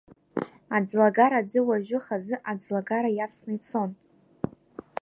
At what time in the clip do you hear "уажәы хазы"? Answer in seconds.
1.67-2.35